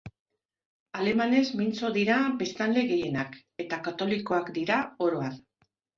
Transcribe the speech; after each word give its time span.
Alemanez 1.01 1.43
mintzo 1.59 1.91
dira 1.97 2.17
biztanle 2.41 2.85
gehienak, 2.93 3.37
eta 3.65 3.79
katolikoak 3.89 4.51
dira, 4.57 4.79
oro 5.11 5.21
har. 5.29 5.37